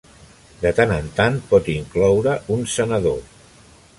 De 0.63 0.71
tant 0.79 0.93
en 0.95 1.09
tant, 1.19 1.37
pot 1.51 1.69
incloure 1.75 2.35
un 2.57 2.65
senador. 2.79 3.23